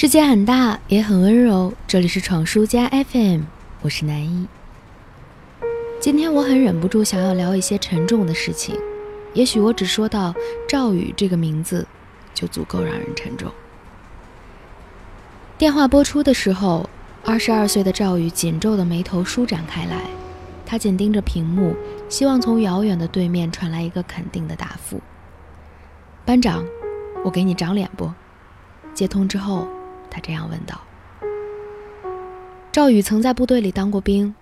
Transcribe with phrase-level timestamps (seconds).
[0.00, 1.74] 世界很大，也很温柔。
[1.86, 3.42] 这里是闯书家 FM，
[3.82, 4.46] 我是南一。
[6.00, 8.74] 今天我很忍不住想要聊一些沉重的事情，
[9.34, 10.34] 也许我只说到
[10.66, 11.86] 赵宇这个名字，
[12.32, 13.52] 就足够让人沉重。
[15.58, 16.88] 电话播出的时候，
[17.22, 20.04] 二十二岁的赵宇紧皱的眉头舒展开来，
[20.64, 21.76] 他紧盯着屏幕，
[22.08, 25.02] 希望从遥远的对面传来一个肯定的答复。
[26.24, 26.64] 班长，
[27.22, 28.10] 我给你长脸不？
[28.94, 29.68] 接通之后。
[30.10, 30.80] 他这样问道
[32.72, 34.34] ：“赵宇曾在部队里当过兵，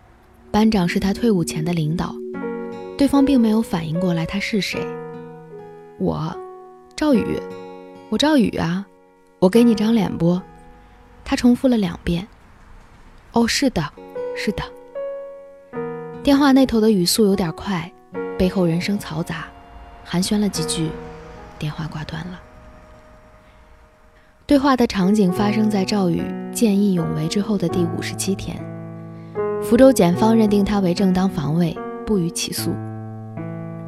[0.50, 2.14] 班长是他退伍前的领导。
[2.96, 4.84] 对方并没有反应过来他是谁。
[5.98, 6.36] 我，
[6.96, 7.40] 赵宇，
[8.08, 8.84] 我赵宇啊，
[9.38, 10.40] 我给你张脸不？”
[11.24, 12.26] 他重复了两遍。
[13.32, 13.92] “哦，是的，
[14.34, 14.62] 是的。”
[16.24, 17.90] 电话那头的语速有点快，
[18.38, 19.46] 背后人声嘈杂，
[20.04, 20.90] 寒暄了几句，
[21.58, 22.40] 电话挂断了。
[24.48, 26.22] 对话的场景发生在赵宇
[26.54, 28.56] 见义勇为之后的第五十七天，
[29.62, 32.70] 福州检方认定他为正当防卫，不予起诉。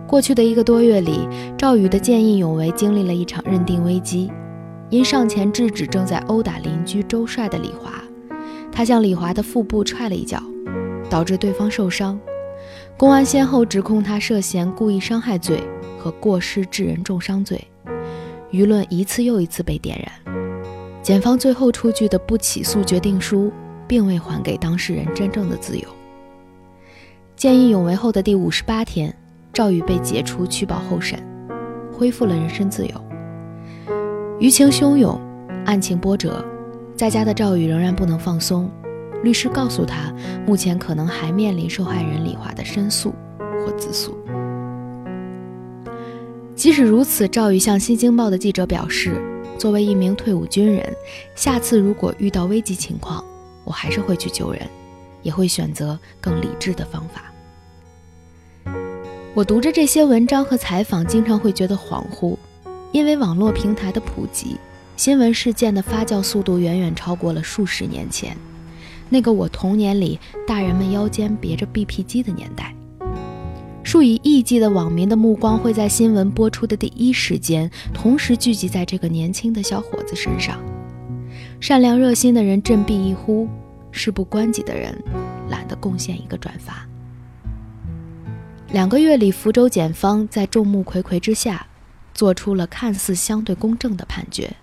[0.06, 4.30] 过去的一个多月里，赵宇的见义勇为经历了一场认定危机，
[4.90, 7.94] 因上前制止正在殴打邻居周帅的李华，
[8.70, 10.42] 他向李华的腹部踹了一脚，
[11.08, 12.20] 导致对方受伤。
[12.98, 15.62] 公安先后指控他涉嫌故意伤害罪
[15.98, 17.66] 和过失致人重伤罪，
[18.52, 20.30] 舆论一次又一次被点燃。
[21.02, 23.50] 检方最后出具的不起诉决定书，
[23.88, 25.88] 并未还给当事人真正的自由。
[27.34, 29.14] 见义勇为后的第五十八天，
[29.50, 31.18] 赵宇被解除取保候审，
[31.90, 32.94] 恢复了人身自由。
[34.38, 35.18] 舆情汹涌，
[35.64, 36.44] 案情波折，
[36.94, 38.70] 在家的赵宇仍然不能放松。
[39.22, 40.12] 律师告诉他，
[40.46, 43.14] 目前可能还面临受害人李华的申诉
[43.64, 44.14] 或自诉。
[46.54, 49.18] 即使如此，赵宇向《新京报》的记者表示。
[49.60, 50.96] 作为一名退伍军人，
[51.34, 53.22] 下次如果遇到危急情况，
[53.62, 54.66] 我还是会去救人，
[55.22, 57.30] 也会选择更理智的方法。
[59.34, 62.38] 我读着这些文章和采访，经常会觉得恍惚，
[62.90, 64.56] 因为网络平台的普及，
[64.96, 68.34] 新闻事件的发酵速度远远超过了数十年前，
[69.10, 72.74] 那个我童年里大人们腰间别着 BP 机的年代。
[73.82, 80.62] 数以亿计的网民的目光会在新闻播出的第一时间，同时聚集在这个年轻的小伙子身上。
[81.60, 83.48] 善良热心的人振臂一呼，
[83.90, 84.96] 事不关己的人
[85.48, 86.86] 懒得贡献一个转发。
[88.72, 91.66] 两个月里，福州检方在众目睽睽之下，
[92.14, 94.54] 做出了看似相对公正的判决。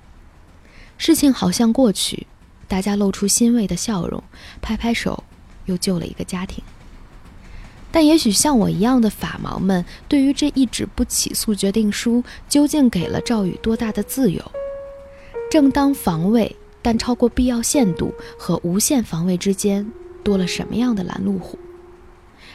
[0.98, 2.26] 事情好像过去，
[2.68, 4.24] 大家露出欣慰的笑容，
[4.62, 5.24] 拍拍手，
[5.66, 6.64] 又救了一个家庭。
[7.98, 14.40] 但也许像我一样的法盲们，对于这一纸不起诉决定书究竟给了赵宇多大的自由？
[15.50, 19.92] 正当防卫但超过必要限度和无限防卫之间
[20.24, 21.58] 多了什么样的拦路虎？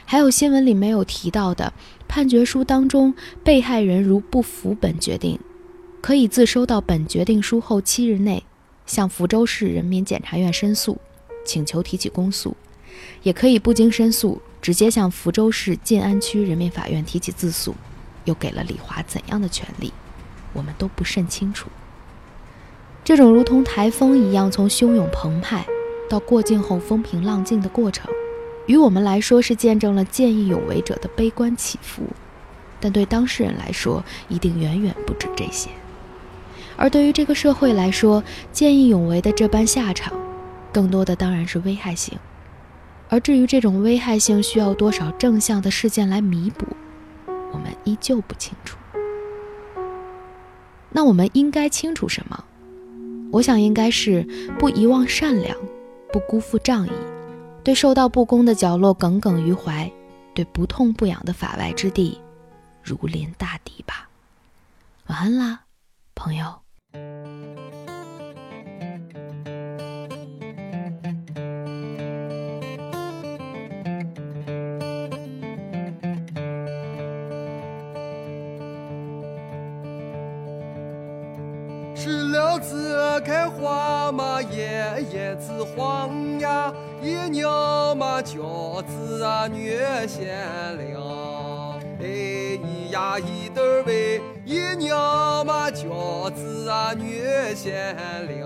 [0.05, 1.73] 还有新闻里没有提到的，
[2.07, 5.41] 判决书当中，被害人如不服本决定，
[6.01, 8.45] 可以自收到本决定书后七日内，
[8.87, 10.99] 向福州市人民检察院申诉，
[11.45, 12.57] 请求提起公诉，
[13.25, 14.41] 也可以不经申诉。
[14.63, 17.75] 直接向福州市晋安区人民法院提起自诉，
[18.25, 19.93] 又给了李华怎样的权利，
[20.53, 21.69] 我们都不甚清楚。
[23.05, 25.67] 这种如同台风一样从汹涌澎湃
[26.09, 28.09] 到过境后风平浪静的过程，
[28.67, 32.05] 于我们来说是见证了见义勇为者的悲观起伏，
[32.79, 35.69] 但对当事人来说，一定远远不止这些。
[36.77, 38.23] 而对于这个社会来说，
[38.53, 40.13] 见义勇为的这般下场，
[40.73, 42.17] 更多的当然是危害性。
[43.13, 46.67] 而至于这种危害性需要多少正向的事件来弥补，
[47.53, 48.79] 我们依旧不清楚。
[50.89, 52.43] 那我们应该清楚什么？
[53.31, 54.27] 我想应该是
[54.59, 55.55] 不遗忘善良，
[56.11, 56.93] 不辜负仗义，
[57.63, 59.93] 对受到不公的角落耿耿于怀，
[60.35, 62.19] 对不痛不痒的法外之地
[62.83, 64.09] 如临大敌吧。
[65.09, 65.65] 晚安啦，
[66.15, 66.62] 朋友。
[85.45, 86.73] 子黄呀，
[87.03, 90.29] 一娘嘛娇子啊女贤
[90.79, 91.03] 良。
[92.01, 97.21] 哎咿呀一豆喂，一娘嘛娇子啊女
[97.57, 97.97] 贤
[98.29, 98.41] 良。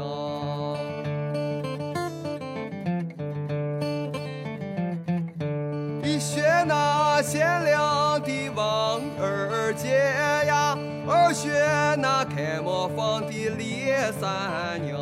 [6.03, 9.99] 一选那贤良的王二姐
[10.47, 10.77] 呀。
[11.09, 11.53] 二选
[12.01, 13.87] 那开磨坊的李
[14.21, 14.99] 三娘，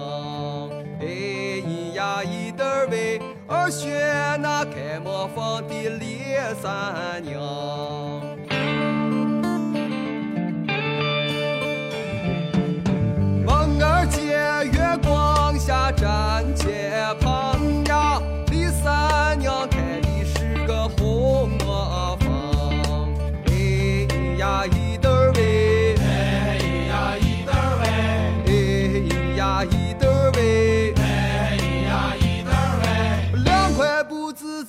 [2.22, 6.20] 一对儿喂二学那开磨坊的李
[6.62, 8.03] 三娘。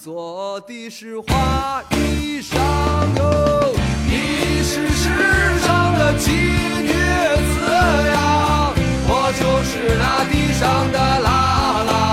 [0.06, 2.56] 做的是花衣裳
[3.18, 3.74] 哟
[4.08, 5.10] 你是世
[5.66, 7.66] 上的奇女子
[8.14, 8.72] 呀
[9.08, 12.05] 我就是那地上的拉拉。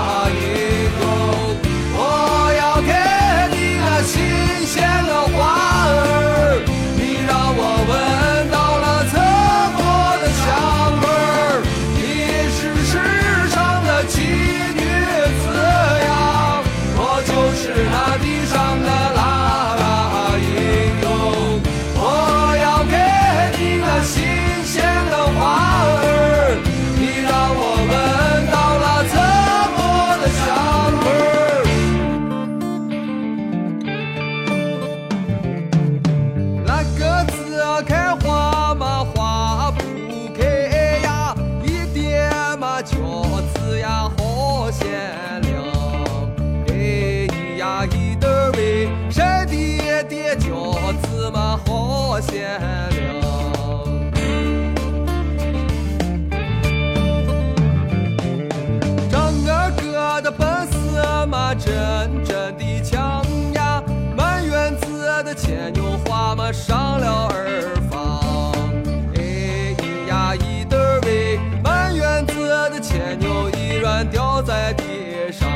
[74.53, 75.49] 在天上。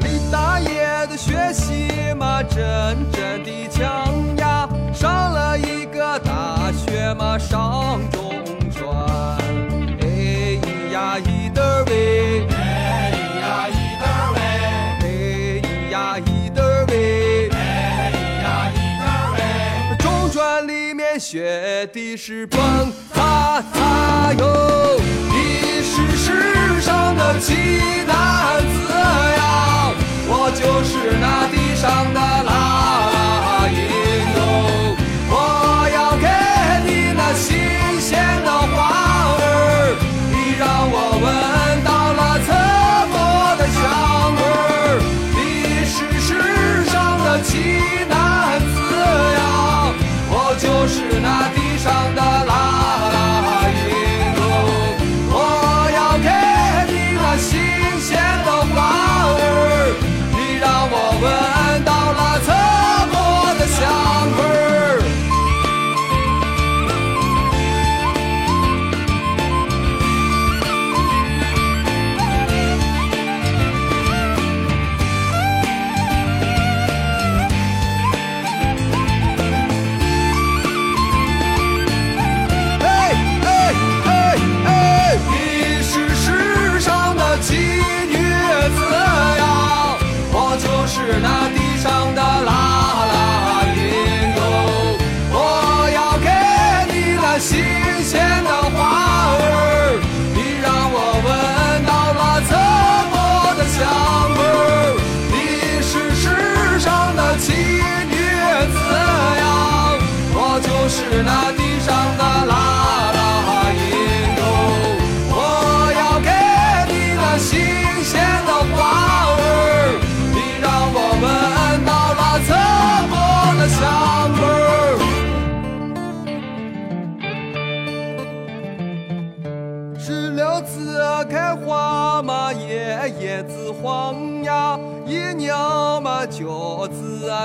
[0.00, 8.88] 李大爷的学习嘛真真的强呀上了一个大学嘛上中专。
[10.00, 12.17] 哎咿呀咿得儿喂
[21.30, 22.58] 学的是蹦
[23.12, 24.98] 哈哈哟，
[25.28, 27.52] 你是世上的奇
[28.06, 28.90] 男子
[29.36, 29.92] 呀。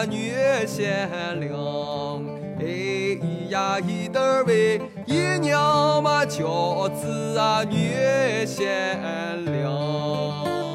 [0.05, 0.33] 女
[0.67, 2.25] 贤良，
[2.59, 3.17] 哎
[3.49, 8.99] 呀一得喂，一娘嘛叫子啊女贤
[9.45, 10.72] 良。